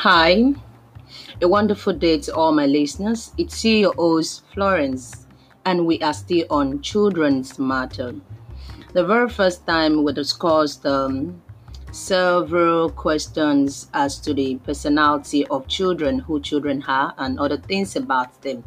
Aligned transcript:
Hi, 0.00 0.52
a 1.40 1.48
wonderful 1.48 1.94
day 1.94 2.18
to 2.18 2.34
all 2.34 2.52
my 2.52 2.66
listeners. 2.66 3.32
It's 3.38 3.62
host, 3.62 4.42
Florence, 4.52 5.26
and 5.64 5.86
we 5.86 5.98
are 6.00 6.12
still 6.12 6.44
on 6.50 6.82
Children's 6.82 7.58
Matter. 7.58 8.14
The 8.92 9.06
very 9.06 9.30
first 9.30 9.66
time 9.66 10.04
we 10.04 10.12
discussed 10.12 10.84
um, 10.84 11.40
several 11.92 12.90
questions 12.90 13.88
as 13.94 14.18
to 14.18 14.34
the 14.34 14.56
personality 14.56 15.46
of 15.46 15.66
children, 15.66 16.18
who 16.18 16.40
children 16.42 16.84
are, 16.86 17.14
and 17.16 17.40
other 17.40 17.56
things 17.56 17.96
about 17.96 18.42
them. 18.42 18.64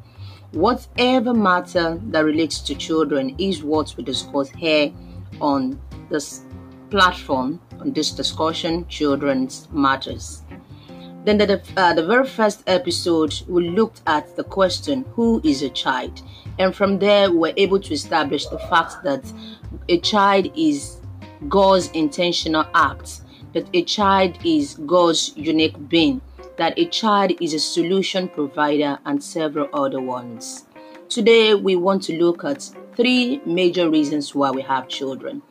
Whatever 0.54 1.36
matter 1.36 2.02
that 2.06 2.26
relates 2.26 2.60
to 2.62 2.74
children 2.74 3.36
is 3.38 3.64
what 3.64 3.94
we 3.96 4.04
discuss 4.04 4.50
here 4.50 4.92
on 5.40 5.80
this 6.10 6.42
platform, 6.90 7.62
on 7.80 7.94
this 7.94 8.10
discussion, 8.10 8.88
Children's 8.88 9.68
Matters. 9.72 10.42
Then 11.26 11.38
the, 11.38 11.62
uh, 11.76 11.94
the 11.94 12.06
very 12.06 12.26
first 12.26 12.64
episode, 12.66 13.42
we 13.48 13.70
looked 13.70 14.02
at 14.08 14.36
the 14.36 14.44
question, 14.44 15.06
who 15.14 15.42
is 15.44 15.62
a 15.64 15.70
child? 15.70 16.22
And 16.58 16.74
from 16.74 16.98
there, 16.98 17.30
we 17.30 17.38
were 17.38 17.54
able 17.58 17.80
to 17.80 17.94
establish 17.94 18.46
the 18.48 18.60
fact 18.60 19.04
that 19.04 19.32
a 19.90 20.00
child 20.00 20.52
is 20.56 21.02
God's 21.48 21.90
intentional 21.92 22.66
act, 22.74 23.22
that 23.54 23.68
a 23.74 23.84
child 23.84 24.38
is 24.46 24.76
God's 24.86 25.34
unique 25.36 25.90
being, 25.90 26.22
that 26.58 26.78
a 26.78 26.86
child 26.86 27.34
is 27.42 27.54
a 27.54 27.60
solution 27.60 28.30
provider, 28.30 28.98
and 29.06 29.22
several 29.22 29.70
other 29.74 30.02
ones. 30.02 30.66
Today, 31.10 31.54
we 31.54 31.76
want 31.76 32.04
to 32.04 32.18
look 32.18 32.44
at 32.44 32.70
three 32.96 33.42
major 33.46 33.90
reasons 33.90 34.36
why 34.36 34.52
we 34.52 34.62
have 34.62 34.88
children. 34.88 35.42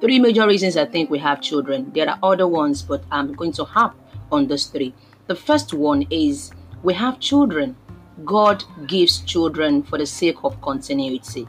Three 0.00 0.18
major 0.18 0.46
reasons 0.46 0.76
I 0.76 0.84
think 0.84 1.10
we 1.10 1.18
have 1.18 1.40
children. 1.40 1.92
There 1.94 2.08
are 2.08 2.18
other 2.22 2.48
ones, 2.48 2.82
but 2.82 3.04
I'm 3.10 3.32
going 3.34 3.52
to 3.52 3.64
harp 3.64 3.94
on 4.32 4.48
those 4.48 4.66
three. 4.66 4.94
The 5.28 5.36
first 5.36 5.72
one 5.72 6.04
is 6.10 6.50
we 6.82 6.94
have 6.94 7.20
children. 7.20 7.76
God 8.24 8.64
gives 8.88 9.20
children 9.20 9.82
for 9.84 9.96
the 9.96 10.06
sake 10.06 10.38
of 10.42 10.60
continuity. 10.60 11.46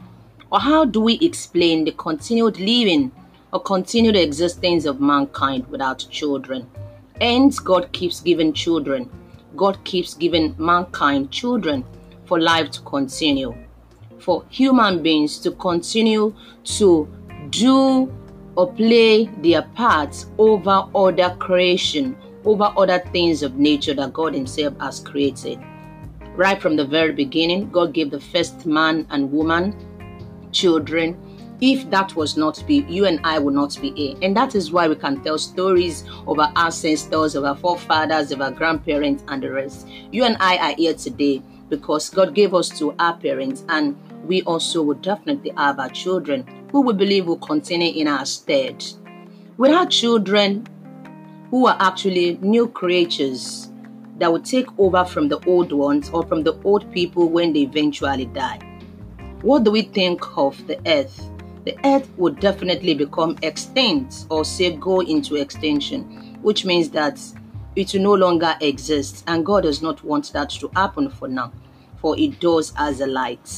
Or 0.52 0.60
how 0.60 0.84
do 0.84 1.00
we 1.00 1.14
explain 1.14 1.84
the 1.84 1.90
continued 1.92 2.60
living 2.60 3.10
or 3.52 3.60
continued 3.60 4.14
existence 4.14 4.84
of 4.84 5.00
mankind 5.00 5.66
without 5.68 6.06
children? 6.10 6.68
Hence, 7.20 7.58
God 7.58 7.92
keeps 7.92 8.20
giving 8.20 8.52
children. 8.52 9.10
God 9.56 9.82
keeps 9.84 10.14
giving 10.14 10.54
mankind 10.58 11.32
children 11.32 11.84
for 12.26 12.40
life 12.40 12.70
to 12.72 12.80
continue, 12.82 13.54
for 14.18 14.44
human 14.50 15.02
beings 15.02 15.38
to 15.40 15.50
continue 15.52 16.34
to 16.64 17.08
do 17.50 18.12
or 18.56 18.72
play 18.72 19.26
their 19.38 19.62
parts 19.62 20.26
over 20.38 20.84
other 20.94 21.36
creation, 21.38 22.16
over 22.44 22.72
other 22.76 22.98
things 23.12 23.42
of 23.42 23.56
nature 23.56 23.94
that 23.94 24.12
God 24.12 24.34
Himself 24.34 24.74
has 24.80 25.00
created. 25.00 25.58
Right 26.36 26.60
from 26.60 26.76
the 26.76 26.84
very 26.84 27.12
beginning, 27.12 27.70
God 27.70 27.92
gave 27.92 28.10
the 28.10 28.20
first 28.20 28.66
man 28.66 29.06
and 29.10 29.30
woman 29.30 29.76
children. 30.52 31.16
If 31.60 31.88
that 31.90 32.16
was 32.16 32.36
not 32.36 32.62
be, 32.66 32.84
you 32.88 33.06
and 33.06 33.20
I 33.24 33.38
would 33.38 33.54
not 33.54 33.78
be 33.80 33.92
here. 33.92 34.16
And 34.20 34.36
that 34.36 34.54
is 34.54 34.72
why 34.72 34.88
we 34.88 34.96
can 34.96 35.22
tell 35.22 35.38
stories 35.38 36.04
of 36.26 36.38
our 36.38 36.52
ancestors, 36.56 37.36
of 37.36 37.44
our 37.44 37.56
forefathers, 37.56 38.32
of 38.32 38.40
our 38.40 38.50
grandparents, 38.50 39.22
and 39.28 39.42
the 39.42 39.52
rest. 39.52 39.86
You 40.10 40.24
and 40.24 40.36
I 40.40 40.56
are 40.58 40.74
here 40.74 40.94
today 40.94 41.42
because 41.68 42.10
God 42.10 42.34
gave 42.34 42.52
us 42.52 42.68
to 42.78 42.94
our 42.98 43.16
parents, 43.16 43.64
and 43.68 43.96
we 44.26 44.42
also 44.42 44.82
would 44.82 45.02
definitely 45.02 45.52
have 45.56 45.78
our 45.78 45.88
children 45.88 46.46
who 46.72 46.80
we 46.80 46.92
believe 46.92 47.26
will 47.26 47.38
continue 47.38 47.92
in 47.94 48.08
our 48.08 48.26
stead. 48.26 48.84
Without 49.56 49.90
children, 49.90 50.66
who 51.54 51.68
are 51.68 51.76
actually 51.78 52.36
new 52.42 52.66
creatures 52.66 53.70
that 54.18 54.32
will 54.32 54.40
take 54.40 54.66
over 54.76 55.04
from 55.04 55.28
the 55.28 55.38
old 55.46 55.70
ones 55.70 56.10
or 56.10 56.26
from 56.26 56.42
the 56.42 56.52
old 56.64 56.92
people 56.92 57.28
when 57.28 57.52
they 57.52 57.60
eventually 57.60 58.24
die. 58.24 58.58
What 59.40 59.62
do 59.62 59.70
we 59.70 59.82
think 59.82 60.36
of 60.36 60.66
the 60.66 60.80
earth? 60.84 61.30
The 61.64 61.76
earth 61.84 62.10
would 62.16 62.40
definitely 62.40 62.94
become 62.94 63.38
extinct 63.42 64.26
or 64.30 64.44
say 64.44 64.74
go 64.74 64.98
into 65.02 65.36
extinction, 65.36 66.02
which 66.42 66.64
means 66.64 66.90
that 66.90 67.20
it 67.76 67.94
will 67.94 68.02
no 68.02 68.14
longer 68.14 68.56
exist, 68.60 69.22
and 69.28 69.46
God 69.46 69.62
does 69.62 69.80
not 69.80 70.02
want 70.02 70.32
that 70.32 70.50
to 70.50 70.68
happen 70.74 71.08
for 71.08 71.28
now, 71.28 71.52
for 72.00 72.18
it 72.18 72.40
does 72.40 72.72
as 72.76 73.00
a 73.00 73.06
light. 73.06 73.48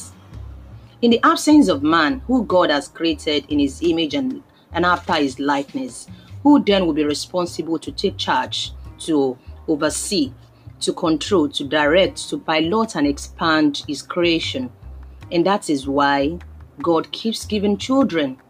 In 1.00 1.12
the 1.12 1.20
absence 1.24 1.68
of 1.68 1.82
man, 1.82 2.20
who 2.26 2.44
God 2.44 2.68
has 2.68 2.88
created 2.88 3.46
in 3.48 3.58
his 3.58 3.80
image 3.82 4.12
and, 4.12 4.42
and 4.72 4.84
after 4.84 5.14
his 5.14 5.40
likeness, 5.40 6.08
who 6.46 6.62
then 6.62 6.86
will 6.86 6.92
be 6.92 7.02
responsible 7.02 7.76
to 7.76 7.90
take 7.90 8.16
charge, 8.16 8.70
to 9.00 9.36
oversee, 9.66 10.32
to 10.78 10.92
control, 10.92 11.48
to 11.48 11.64
direct, 11.64 12.28
to 12.28 12.38
pilot 12.38 12.94
and 12.94 13.04
expand 13.04 13.82
his 13.88 14.00
creation. 14.00 14.70
And 15.32 15.44
that 15.44 15.68
is 15.68 15.88
why 15.88 16.38
God 16.80 17.10
keeps 17.10 17.44
giving 17.44 17.76
children 17.76 18.40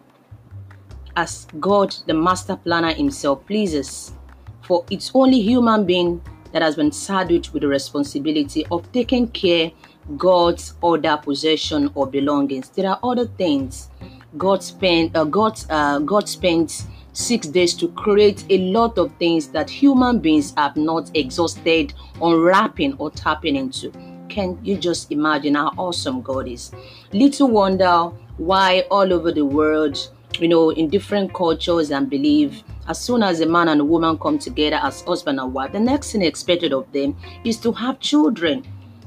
as 1.17 1.47
God, 1.59 1.97
the 2.07 2.13
master 2.13 2.57
planner 2.57 2.93
himself, 2.93 3.47
pleases. 3.47 4.13
For 4.61 4.85
it's 4.91 5.11
only 5.15 5.41
human 5.41 5.87
being 5.87 6.21
that 6.53 6.61
has 6.61 6.77
been 6.77 6.93
saddled 6.93 7.49
with 7.55 7.63
the 7.63 7.69
responsibility 7.69 8.67
of 8.71 8.93
taking 8.93 9.29
care 9.29 9.73
God's 10.19 10.75
other 10.83 11.17
possession 11.17 11.91
or 11.95 12.07
belongings. 12.07 12.69
There 12.69 12.91
are 12.91 13.01
other 13.03 13.27
things 13.27 13.89
God 14.37 14.63
spent. 14.63 15.17
Uh, 15.17 15.25
God, 15.25 15.59
uh, 15.71 16.01
God 16.01 16.29
spent 16.29 16.85
six 17.17 17.47
days 17.47 17.73
to 17.73 17.89
create 17.89 18.45
a 18.51 18.59
lot 18.59 18.99
of 18.99 19.11
things 19.17 19.49
that 19.49 19.71
human 19.71 20.19
beings 20.19 20.53
have 20.57 20.77
not 20.77 21.11
exhausted 21.15 21.95
unwrapping 22.21 22.95
or 22.99 23.11
tapping 23.11 23.57
into. 23.57 23.91
Can 24.29 24.59
you 24.63 24.77
just 24.77 25.11
imagine 25.11 25.55
how 25.55 25.73
awesome 25.79 26.21
God 26.21 26.47
is? 26.47 26.73
Little 27.13 27.49
wonder 27.49 28.11
why 28.37 28.81
all 28.91 29.13
over 29.13 29.33
the 29.33 29.47
world, 29.47 30.11
you 30.39 30.47
know, 30.47 30.71
in 30.71 30.91
different 30.91 31.33
cultures 31.33 31.91
and 31.91 32.11
belief, 32.11 32.63
as 32.87 33.01
soon 33.01 33.23
as 33.23 33.41
a 33.41 33.47
man 33.47 33.69
and 33.69 33.81
a 33.81 33.85
woman 33.85 34.19
come 34.19 34.39
together 34.39 34.79
as 34.83 35.01
husband 35.01 35.41
and 35.41 35.55
wife, 35.55 35.73
the 35.73 35.81
next 35.81 36.13
thing 36.13 36.23
expected 36.23 36.75
of 36.75 36.91
them 36.93 37.17
is 37.45 37.57
to 37.61 37.73
have 37.73 37.99
children. 37.99 38.63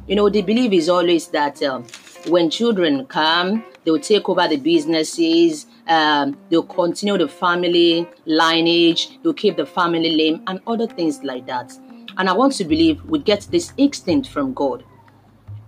You 0.07 0.15
know, 0.15 0.29
the 0.29 0.41
belief 0.41 0.71
is 0.71 0.89
always 0.89 1.27
that 1.27 1.61
um, 1.61 1.85
when 2.27 2.49
children 2.49 3.05
come, 3.05 3.63
they 3.83 3.91
will 3.91 3.99
take 3.99 4.27
over 4.29 4.47
the 4.47 4.57
businesses, 4.57 5.65
um, 5.87 6.37
they'll 6.49 6.63
continue 6.63 7.17
the 7.17 7.27
family 7.27 8.07
lineage, 8.25 9.19
they'll 9.23 9.33
keep 9.33 9.57
the 9.57 9.65
family 9.65 10.15
name, 10.15 10.43
and 10.47 10.59
other 10.67 10.87
things 10.87 11.23
like 11.23 11.45
that. 11.47 11.73
And 12.17 12.29
I 12.29 12.33
want 12.33 12.53
to 12.53 12.65
believe 12.65 13.03
we 13.05 13.19
get 13.19 13.47
this 13.51 13.73
instinct 13.77 14.29
from 14.29 14.53
God. 14.53 14.83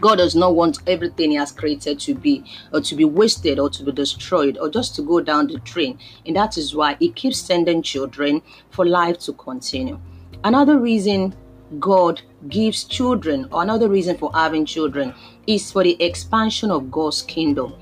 God 0.01 0.16
does 0.16 0.35
not 0.35 0.56
want 0.56 0.79
everything 0.88 1.31
He 1.31 1.38
has 1.38 1.51
created 1.51 2.00
to 2.01 2.16
be 2.16 2.44
or 2.73 2.81
to 2.81 2.95
be 2.95 3.06
wasted 3.06 3.59
or 3.59 3.69
to 3.69 3.83
be 3.83 3.91
destroyed 3.91 4.57
or 4.57 4.68
just 4.68 4.95
to 4.95 5.03
go 5.03 5.22
down 5.22 5.47
the 5.47 5.59
drain. 5.59 6.00
And 6.25 6.35
that 6.35 6.57
is 6.57 6.75
why 6.75 6.97
He 7.00 7.12
keeps 7.12 7.38
sending 7.38 7.83
children 7.83 8.41
for 8.72 8.85
life 8.85 9.19
to 9.19 9.33
continue. 9.33 10.00
Another 10.44 10.79
reason 10.79 11.35
God 11.80 12.22
gives 12.50 12.84
children, 12.84 13.48
another 13.54 13.90
reason 13.90 14.18
for 14.18 14.32
having 14.34 14.66
children, 14.66 15.14
is 15.48 15.72
for 15.72 15.84
the 15.84 16.02
expansion 16.04 16.72
of 16.72 16.92
God's 16.92 17.22
kingdom 17.22 17.74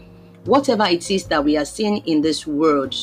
whatever 0.46 0.86
it 0.86 1.10
is 1.12 1.26
that 1.26 1.44
we 1.44 1.58
are 1.58 1.66
seeing 1.66 1.98
in 2.08 2.22
this 2.22 2.48
world, 2.48 2.96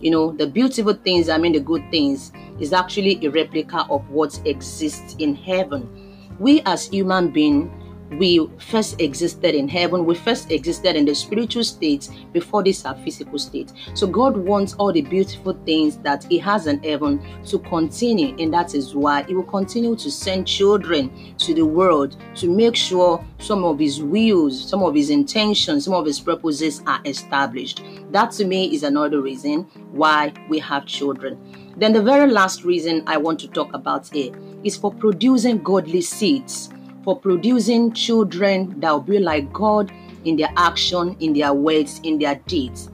you 0.00 0.10
know, 0.10 0.32
the 0.32 0.46
beautiful 0.46 0.94
things, 0.94 1.28
I 1.28 1.38
mean, 1.38 1.52
the 1.52 1.60
good 1.60 1.82
things, 1.90 2.32
is 2.60 2.72
actually 2.72 3.24
a 3.24 3.30
replica 3.30 3.86
of 3.90 4.08
what 4.10 4.40
exists 4.44 5.16
in 5.18 5.34
heaven. 5.34 6.28
We 6.38 6.60
as 6.62 6.88
human 6.88 7.30
beings, 7.30 7.70
we 8.18 8.48
first 8.58 9.00
existed 9.00 9.54
in 9.54 9.68
heaven, 9.68 10.04
we 10.04 10.14
first 10.14 10.50
existed 10.50 10.96
in 10.96 11.04
the 11.04 11.14
spiritual 11.14 11.64
state 11.64 12.08
before 12.32 12.62
this 12.62 12.84
our 12.84 12.94
physical 12.96 13.38
state. 13.38 13.72
So 13.94 14.06
God 14.06 14.36
wants 14.36 14.74
all 14.74 14.92
the 14.92 15.02
beautiful 15.02 15.58
things 15.64 15.96
that 15.98 16.24
He 16.24 16.38
has 16.38 16.66
in 16.66 16.82
heaven 16.82 17.22
to 17.46 17.58
continue, 17.60 18.36
and 18.38 18.52
that 18.52 18.74
is 18.74 18.94
why 18.94 19.22
He 19.24 19.34
will 19.34 19.42
continue 19.44 19.96
to 19.96 20.10
send 20.10 20.46
children 20.46 21.34
to 21.38 21.54
the 21.54 21.64
world 21.66 22.16
to 22.36 22.48
make 22.48 22.76
sure 22.76 23.24
some 23.38 23.64
of 23.64 23.78
His 23.78 24.02
wills, 24.02 24.68
some 24.68 24.82
of 24.82 24.94
His 24.94 25.10
intentions, 25.10 25.84
some 25.84 25.94
of 25.94 26.06
His 26.06 26.20
purposes 26.20 26.82
are 26.86 27.00
established. 27.04 27.82
That 28.10 28.32
to 28.32 28.44
me 28.44 28.74
is 28.74 28.82
another 28.82 29.20
reason 29.20 29.62
why 29.92 30.32
we 30.48 30.58
have 30.58 30.86
children. 30.86 31.38
Then 31.76 31.92
the 31.92 32.02
very 32.02 32.30
last 32.30 32.64
reason 32.64 33.02
I 33.06 33.16
want 33.16 33.40
to 33.40 33.48
talk 33.48 33.72
about 33.72 34.08
here 34.08 34.32
is 34.62 34.76
for 34.76 34.92
producing 34.92 35.62
godly 35.62 36.02
seeds 36.02 36.71
for 37.04 37.18
producing 37.18 37.92
children 37.92 38.78
that 38.80 38.90
will 38.90 39.00
be 39.00 39.18
like 39.18 39.52
God 39.52 39.92
in 40.24 40.36
their 40.36 40.52
action, 40.56 41.16
in 41.20 41.32
their 41.32 41.52
words, 41.52 42.00
in 42.04 42.18
their 42.18 42.36
deeds. 42.46 42.90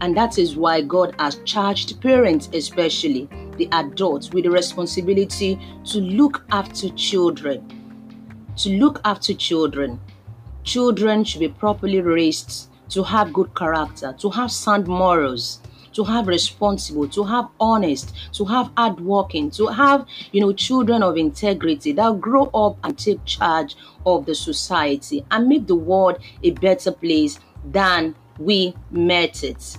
And 0.00 0.16
that 0.16 0.38
is 0.38 0.56
why 0.56 0.80
God 0.80 1.14
has 1.18 1.40
charged 1.44 2.00
parents, 2.00 2.48
especially 2.52 3.28
the 3.56 3.68
adults, 3.72 4.30
with 4.30 4.44
the 4.44 4.50
responsibility 4.50 5.60
to 5.86 5.98
look 5.98 6.44
after 6.50 6.88
children. 6.90 7.66
To 8.56 8.70
look 8.70 9.00
after 9.04 9.34
children. 9.34 10.00
Children 10.64 11.24
should 11.24 11.40
be 11.40 11.48
properly 11.48 12.00
raised 12.00 12.70
to 12.90 13.02
have 13.02 13.32
good 13.32 13.54
character, 13.54 14.14
to 14.18 14.30
have 14.30 14.50
sound 14.50 14.86
morals, 14.86 15.60
to 15.92 16.04
have 16.04 16.26
responsible, 16.26 17.08
to 17.08 17.24
have 17.24 17.48
honest, 17.58 18.14
to 18.32 18.44
have 18.44 18.70
hardworking, 18.76 19.50
to 19.50 19.66
have, 19.66 20.06
you 20.32 20.40
know, 20.40 20.52
children 20.52 21.02
of 21.02 21.16
integrity 21.16 21.92
that 21.92 22.20
grow 22.20 22.44
up 22.54 22.76
and 22.84 22.98
take 22.98 23.24
charge 23.24 23.76
of 24.06 24.26
the 24.26 24.34
society 24.34 25.24
and 25.30 25.48
make 25.48 25.66
the 25.66 25.74
world 25.74 26.18
a 26.42 26.50
better 26.52 26.92
place 26.92 27.38
than 27.64 28.14
we 28.38 28.74
met 28.90 29.44
it. 29.44 29.76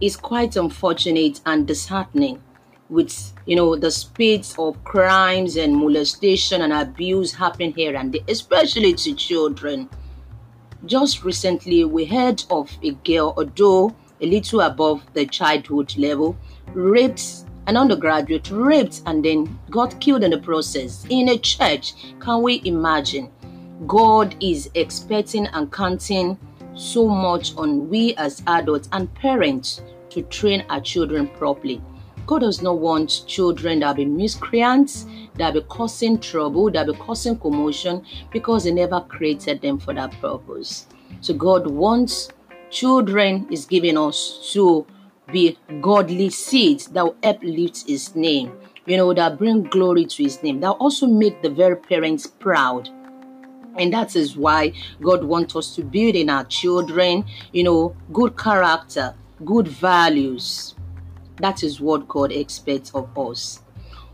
It's 0.00 0.16
quite 0.16 0.56
unfortunate 0.56 1.40
and 1.46 1.66
disheartening 1.66 2.42
with 2.90 3.32
you 3.46 3.56
know 3.56 3.76
the 3.76 3.90
speeds 3.90 4.54
of 4.58 4.82
crimes 4.84 5.56
and 5.56 5.74
molestation 5.74 6.60
and 6.60 6.72
abuse 6.72 7.32
happening 7.32 7.72
here 7.72 7.96
and 7.96 8.12
there, 8.12 8.20
especially 8.28 8.92
to 8.94 9.14
children. 9.14 9.88
Just 10.84 11.24
recently, 11.24 11.84
we 11.84 12.04
heard 12.04 12.44
of 12.50 12.70
a 12.82 12.90
girl, 12.90 13.32
although 13.38 13.94
a 14.20 14.26
little 14.26 14.60
above 14.60 15.02
the 15.14 15.26
childhood 15.26 15.96
level, 15.96 16.36
raped 16.72 17.44
an 17.66 17.76
undergraduate, 17.76 18.50
raped 18.50 19.02
and 19.06 19.24
then 19.24 19.58
got 19.70 19.98
killed 20.00 20.22
in 20.22 20.30
the 20.30 20.38
process 20.38 21.06
in 21.08 21.30
a 21.30 21.38
church. 21.38 21.94
Can 22.20 22.42
we 22.42 22.60
imagine? 22.64 23.30
God 23.86 24.36
is 24.40 24.70
expecting 24.74 25.46
and 25.48 25.72
counting 25.72 26.38
so 26.74 27.08
much 27.08 27.56
on 27.56 27.88
we 27.88 28.14
as 28.16 28.42
adults 28.46 28.88
and 28.92 29.12
parents 29.14 29.82
to 30.10 30.22
train 30.22 30.64
our 30.68 30.80
children 30.80 31.28
properly. 31.28 31.82
God 32.26 32.40
does 32.40 32.62
not 32.62 32.78
want 32.78 33.24
children 33.26 33.80
that 33.80 33.96
be 33.96 34.04
miscreants, 34.04 35.06
that 35.34 35.54
be 35.54 35.60
causing 35.62 36.18
trouble, 36.18 36.70
that 36.70 36.86
be 36.86 36.94
causing 36.94 37.38
commotion, 37.38 38.04
because 38.30 38.64
He 38.64 38.72
never 38.72 39.00
created 39.00 39.60
them 39.60 39.78
for 39.78 39.92
that 39.94 40.12
purpose. 40.20 40.86
So 41.20 41.34
God 41.34 41.66
wants 41.66 42.30
children 42.74 43.46
is 43.50 43.64
giving 43.66 43.96
us 43.96 44.50
to 44.52 44.84
be 45.32 45.56
godly 45.80 46.28
seeds 46.28 46.88
that 46.88 47.04
will 47.04 47.16
uplift 47.22 47.86
His 47.86 48.14
name. 48.16 48.52
You 48.84 48.96
know 48.98 49.14
that 49.14 49.38
bring 49.38 49.62
glory 49.62 50.04
to 50.06 50.22
His 50.22 50.42
name. 50.42 50.60
That 50.60 50.72
also 50.72 51.06
make 51.06 51.40
the 51.40 51.48
very 51.48 51.76
parents 51.76 52.26
proud. 52.26 52.90
And 53.76 53.92
that 53.92 54.16
is 54.16 54.36
why 54.36 54.72
God 55.00 55.24
wants 55.24 55.56
us 55.56 55.74
to 55.76 55.82
build 55.82 56.14
in 56.16 56.28
our 56.28 56.44
children, 56.44 57.24
you 57.52 57.64
know, 57.64 57.96
good 58.12 58.36
character, 58.36 59.14
good 59.44 59.68
values, 59.68 60.74
that 61.40 61.62
is 61.62 61.80
what 61.80 62.06
God 62.06 62.30
expects 62.32 62.90
of 62.94 63.16
us. 63.18 63.60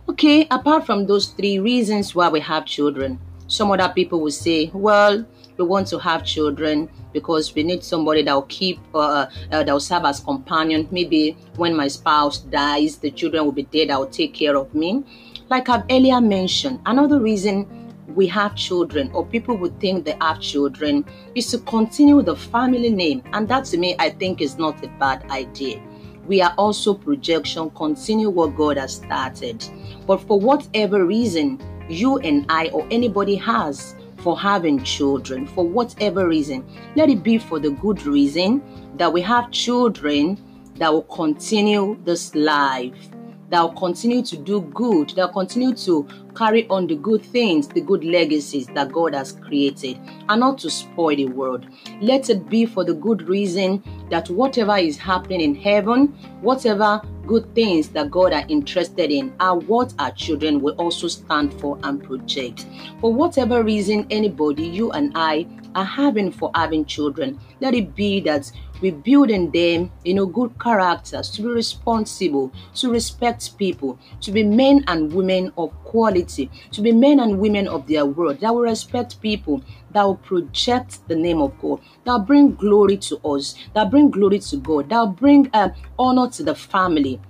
Okay, 0.09 0.47
apart 0.51 0.87
from 0.87 1.07
those 1.07 1.29
three 1.29 1.59
reasons 1.59 2.15
why 2.15 2.29
we 2.29 2.41
have 2.41 2.65
children, 2.65 3.19
some 3.49 3.71
other 3.71 3.93
people 3.95 4.21
will 4.21 4.31
say, 4.31 4.71
well, 4.73 5.27
we 5.61 5.67
want 5.67 5.87
to 5.89 5.99
have 5.99 6.25
children 6.25 6.89
because 7.13 7.55
we 7.55 7.63
need 7.63 7.85
somebody 7.85 8.23
that 8.23 8.33
will 8.33 8.43
keep, 8.43 8.81
uh, 8.95 9.27
uh, 9.53 9.63
that 9.63 9.69
will 9.69 9.79
serve 9.79 10.05
as 10.05 10.21
companion. 10.21 10.89
Maybe 10.91 11.37
when 11.57 11.77
my 11.77 11.89
spouse 11.89 12.39
dies, 12.39 12.97
the 12.97 13.11
children 13.11 13.45
will 13.45 13.53
be 13.53 13.69
there 13.71 13.87
that 13.89 13.99
will 13.99 14.07
take 14.07 14.33
care 14.33 14.57
of 14.57 14.75
me. 14.75 15.05
Like 15.51 15.69
I've 15.69 15.85
earlier 15.91 16.21
mentioned, 16.21 16.81
another 16.87 17.21
reason 17.21 17.67
we 18.15 18.27
have 18.29 18.57
children 18.57 19.11
or 19.13 19.27
people 19.27 19.57
would 19.59 19.79
think 19.81 20.07
they 20.07 20.17
have 20.21 20.41
children 20.41 21.05
is 21.35 21.51
to 21.51 21.59
continue 21.59 22.23
the 22.23 22.37
family 22.37 22.91
name. 22.91 23.23
And 23.33 23.47
that 23.49 23.67
to 23.67 23.77
me, 23.77 23.97
I 23.99 24.11
think 24.11 24.41
is 24.41 24.57
not 24.59 24.83
a 24.83 24.89
bad 24.99 25.31
idea 25.31 25.83
we 26.27 26.41
are 26.41 26.55
also 26.59 26.95
projection, 26.95 27.71
continue 27.71 28.31
what 28.31 28.55
God 28.55 28.77
has 28.77 28.95
started. 28.95 29.67
But 30.07 30.19
for 30.19 30.39
whatever 30.39 31.05
reason 31.05 31.61
you 31.89 32.19
and 32.19 32.47
I 32.49 32.69
or 32.69 32.87
anybody 32.93 33.35
has 33.35 33.97
for 34.23 34.39
having 34.39 34.83
children, 34.85 35.47
for 35.47 35.67
whatever 35.67 36.29
reason, 36.29 36.65
let 36.97 37.09
it 37.09 37.23
be 37.23 37.39
for 37.39 37.59
the 37.59 37.71
good 37.71 38.03
reason 38.05 38.63
that 38.97 39.13
we 39.13 39.21
have 39.21 39.51
children 39.51 40.39
that 40.77 40.93
will 40.93 41.03
continue 41.03 41.99
this 42.05 42.35
life 42.35 43.11
that 43.51 43.61
will 43.63 43.73
continue 43.73 44.23
to 44.23 44.37
do 44.37 44.63
good, 44.63 45.11
that 45.11 45.27
will 45.27 45.45
continue 45.45 45.75
to 45.75 46.07
carry 46.37 46.67
on 46.69 46.87
the 46.87 46.95
good 46.95 47.23
things, 47.23 47.67
the 47.69 47.81
good 47.81 48.05
legacies 48.05 48.67
that 48.69 48.93
God 48.93 49.13
has 49.13 49.33
created, 49.33 49.99
and 50.29 50.41
not 50.41 50.59
to 50.59 50.71
spoil 50.71 51.17
the 51.17 51.27
world. 51.27 51.67
Let 52.01 52.31
it 52.31 52.49
be 52.49 52.65
for 52.65 52.85
the 52.85 52.95
good 52.95 53.23
reason 53.23 53.83
that 54.11 54.31
whatever 54.31 54.77
is 54.77 54.97
happening 54.97 55.41
in 55.41 55.55
heaven, 55.55 56.07
whatever 56.41 57.03
good 57.27 57.55
things 57.55 57.89
that 57.91 58.11
God 58.11 58.33
are 58.33 58.45
interested 58.49 59.11
in 59.11 59.33
are 59.41 59.59
what 59.59 59.95
our 59.99 60.11
children 60.13 60.61
will 60.61 60.75
also 60.75 61.09
stand 61.09 61.53
for 61.61 61.79
and 61.83 62.03
project. 62.03 62.67
For 63.01 63.13
whatever 63.13 63.63
reason, 63.63 64.07
anybody, 64.11 64.67
you 64.67 64.91
and 64.93 65.13
I, 65.15 65.47
are 65.75 65.85
having 65.85 66.33
for 66.33 66.51
having 66.55 66.85
children, 66.85 67.39
let 67.61 67.75
it 67.75 67.95
be 67.95 68.21
that 68.21 68.51
we 68.81 68.91
build 68.91 69.31
in 69.31 69.51
them, 69.51 69.91
you 70.05 70.15
know, 70.15 70.27
good 70.27 70.59
characters, 70.59 71.31
to 71.31 71.43
be 71.43 71.49
responsible, 71.49 72.53
to 72.75 72.91
respect 72.91 73.57
people, 73.59 73.99
to 74.21 74.33
be 74.33 74.43
men 74.43 74.85
and 74.89 75.13
women 75.13 75.53
of 75.59 75.73
quality, 75.85 76.51
to 76.73 76.81
be 76.81 76.93
men 76.93 77.21
and 77.21 77.39
women 77.39 77.69
of 77.69 77.87
their 77.87 78.07
word, 78.07 78.41
that 78.41 78.55
will 78.55 78.63
respect 78.63 79.21
people, 79.21 79.63
that 79.93 80.03
will 80.03 80.17
project 80.17 81.07
the 81.09 81.17
name 81.17 81.41
of 81.41 81.59
God, 81.61 81.81
that 82.05 82.13
will 82.13 82.21
bring 82.21 82.55
glory 82.55 82.97
to 82.99 83.19
us, 83.19 83.55
that 83.75 83.91
bring 83.91 84.11
glory 84.11 84.39
to 84.39 84.57
God, 84.57 84.89
that 84.89 84.99
will 85.01 85.09
bring 85.09 85.51
uh, 85.53 85.71
honor 85.99 86.29
to 86.31 86.43
the 86.43 86.55
family. 86.55 87.21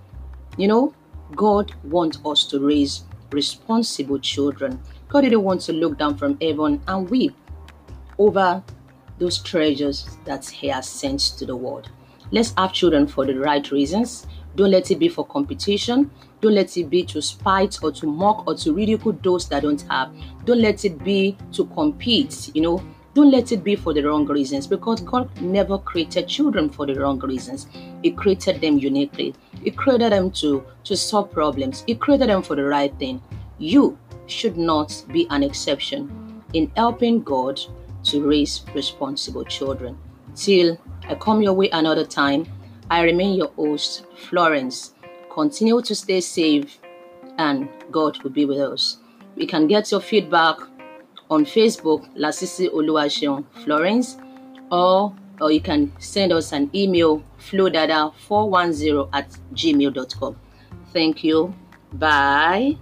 You 0.57 0.69
know, 0.69 0.95
God 1.35 1.73
wants 1.85 2.19
us 2.25 2.45
to 2.47 2.61
raise 2.61 3.05
responsible 3.31 4.19
children. 4.19 4.81
God 5.09 5.23
didn't 5.23 5.43
want 5.43 5.61
to 5.63 5.73
look 5.73 5.99
down 5.99 6.17
from 6.17 6.39
heaven 6.41 6.81
and 6.87 7.09
weep 7.09 7.35
over 8.19 8.63
those 9.21 9.39
treasures 9.39 10.19
that 10.25 10.49
He 10.49 10.67
has 10.69 10.89
sent 10.89 11.21
to 11.39 11.47
the 11.47 11.55
world. 11.55 11.89
Let's 12.33 12.53
have 12.57 12.73
children 12.73 13.07
for 13.07 13.27
the 13.27 13.39
right 13.39 13.71
reasons. 13.71 14.27
Don't 14.57 14.71
let 14.71 14.91
it 14.91 14.99
be 14.99 15.09
for 15.09 15.25
competition. 15.27 16.11
Don't 16.41 16.55
let 16.55 16.77
it 16.77 16.91
be 16.91 17.05
to 17.05 17.23
spite 17.23 17.79
or 17.83 17.93
to 17.93 18.07
mock 18.07 18.47
or 18.47 18.55
to 18.57 18.73
ridicule 18.73 19.17
those 19.23 19.49
that 19.49 19.63
don't 19.63 19.83
have. 19.83 20.13
Don't 20.45 20.61
let 20.61 20.85
it 20.85 21.03
be 21.05 21.37
to 21.53 21.67
compete, 21.67 22.51
you 22.55 22.63
know. 22.63 22.83
Don't 23.13 23.31
let 23.33 23.51
it 23.51 23.65
be 23.65 23.75
for 23.75 23.93
the 23.93 24.03
wrong 24.03 24.25
reasons 24.27 24.69
because 24.69 25.01
God 25.01 25.29
never 25.41 25.79
created 25.79 26.29
children 26.29 26.71
for 26.71 26.87
the 26.87 26.95
wrong 26.95 27.19
reasons. 27.19 27.67
He 28.03 28.13
created 28.13 28.61
them 28.61 28.79
uniquely. 28.79 29.35
He 29.63 29.73
created 29.73 30.13
them 30.13 30.31
to, 30.33 30.65
to 30.85 30.97
solve 30.97 31.33
problems. 31.33 31.83
He 31.87 31.97
created 31.97 32.29
them 32.29 32.43
for 32.43 32.55
the 32.55 32.65
right 32.65 32.97
thing. 32.99 33.21
You 33.59 33.99
should 34.27 34.57
not 34.57 35.05
be 35.13 35.27
an 35.31 35.43
exception 35.43 36.43
in 36.55 36.71
helping 36.77 37.23
God 37.23 37.61
to 38.05 38.27
raise 38.27 38.65
responsible 38.75 39.45
children. 39.45 39.99
Till 40.35 40.79
I 41.09 41.15
come 41.15 41.43
your 41.43 41.53
way 41.55 41.69
another 41.71 42.05
time, 42.05 42.47
I 42.91 43.03
remain 43.03 43.35
your 43.37 43.49
host, 43.53 44.07
Florence. 44.17 44.95
Continue 45.33 45.81
to 45.83 45.95
stay 45.95 46.21
safe 46.21 46.79
and 47.39 47.69
God 47.91 48.23
will 48.23 48.31
be 48.31 48.45
with 48.45 48.59
us. 48.59 48.99
We 49.37 49.47
can 49.47 49.67
get 49.67 49.91
your 49.91 50.01
feedback 50.01 50.57
on 51.31 51.45
Facebook, 51.45 52.09
La 52.17 52.29
Lasisi 52.29 52.69
Oluwaseun 52.69 53.45
Florence, 53.65 54.19
or, 54.71 55.15
or 55.41 55.53
you 55.53 55.61
can 55.61 55.93
send 55.99 56.33
us 56.33 56.53
an 56.53 56.71
email, 56.75 57.23
flowdada410 57.39 59.09
at 59.13 59.31
gmail.com. 59.55 60.37
Thank 60.93 61.25
you. 61.25 61.55
Bye. 61.93 62.77